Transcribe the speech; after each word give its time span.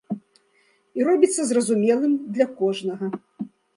І 0.99 1.05
робіцца 1.09 1.45
зразумелым 1.49 2.13
для 2.39 2.45
кожнага. 2.63 3.05